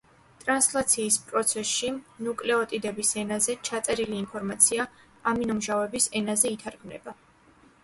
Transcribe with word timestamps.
ტრანსლაციის 0.43 1.17
პროცესში 1.27 1.89
„ნუკლეოტიდების 2.27 3.13
ენაზე“ 3.25 3.57
ჩაწერილი 3.71 4.19
ინფორმაცია 4.23 4.89
„ამინომჟავების 5.35 6.11
ენაზე“ 6.23 6.57
ითარგმნება. 6.59 7.19